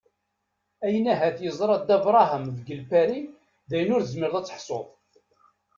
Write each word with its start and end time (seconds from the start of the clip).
Ayen 0.85 1.05
ahat 1.13 1.37
yeẓra 1.41 1.75
Dda 1.79 1.97
Brahem 2.03 2.45
deg 2.57 2.67
Lpari 2.81 3.21
dayen 3.69 3.93
ur 3.95 4.01
tezmireḍ 4.03 4.35
ad 4.37 4.45
teḥsuḍ. 4.45 4.87